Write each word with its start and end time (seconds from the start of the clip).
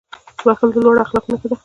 •بښل 0.45 0.69
د 0.73 0.77
لوړو 0.83 1.01
اخلاقو 1.05 1.31
نښه 1.33 1.47
ده. 1.49 1.55